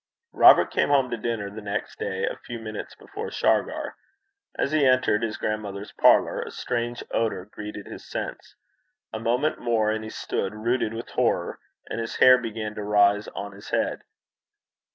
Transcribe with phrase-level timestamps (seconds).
[0.33, 3.93] Robert came home to dinner the next day a few minutes before Shargar.
[4.57, 8.55] As he entered his grandmother's parlour, a strange odour greeted his sense.
[9.13, 13.27] A moment more, and he stood rooted with horror, and his hair began to rise
[13.35, 14.01] on his head.